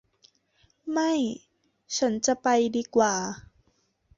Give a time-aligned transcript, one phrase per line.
[0.91, 1.11] ไม่
[1.97, 3.13] ฉันจะไปดีกว่า